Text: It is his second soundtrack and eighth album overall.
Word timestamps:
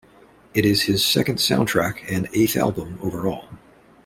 It 0.55 0.65
is 0.65 0.81
his 0.81 1.05
second 1.05 1.35
soundtrack 1.35 1.99
and 2.11 2.27
eighth 2.33 2.55
album 2.57 2.97
overall. 3.03 3.47